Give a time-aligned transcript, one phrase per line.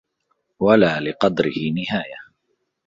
[0.59, 2.31] وَلَا لِقَدْرِهِ نِهَايَةٌ